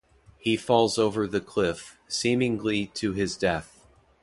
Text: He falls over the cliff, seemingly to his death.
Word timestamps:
He 0.39 0.57
falls 0.57 0.97
over 0.97 1.27
the 1.27 1.39
cliff, 1.39 1.99
seemingly 2.07 2.87
to 2.95 3.11
his 3.13 3.37
death. 3.37 3.85